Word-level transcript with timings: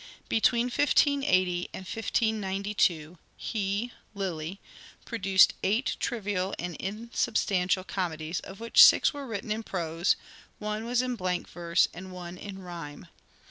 "Between 0.29 0.65
1580 0.65 1.69
and 1.75 1.85
1592 1.85 3.19
he 3.37 3.91
(Lyly) 4.15 4.59
produced 5.05 5.53
eight 5.61 5.95
trivial 5.99 6.55
and 6.57 6.75
insubstantial 6.77 7.83
comedies, 7.83 8.39
of 8.39 8.59
which 8.59 8.83
six 8.83 9.13
were 9.13 9.27
written 9.27 9.51
in 9.51 9.61
prose, 9.61 10.15
one 10.57 10.85
was 10.85 11.03
in 11.03 11.15
blank 11.15 11.47
verse, 11.47 11.87
and 11.93 12.11
one 12.11 12.39
in 12.39 12.57
rhyme. 12.63 13.09